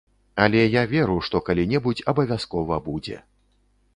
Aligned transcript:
Але 0.45 0.61
я 0.75 0.81
веру, 0.93 1.17
што 1.27 1.35
так 1.37 1.45
калі-небудзь 1.51 2.03
абавязкова 2.13 2.79
будзе. 2.87 3.21